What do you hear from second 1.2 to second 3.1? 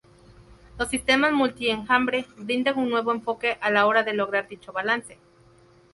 multi-enjambre brindan un